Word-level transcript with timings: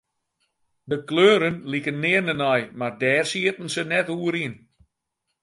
De 0.89 0.97
kleuren 1.09 1.55
liken 1.71 2.01
nearne 2.03 2.33
nei, 2.41 2.61
mar 2.79 2.93
dêr 3.01 3.25
sieten 3.31 3.67
se 3.73 3.83
net 3.85 4.07
oer 4.17 4.35
yn. 4.45 4.55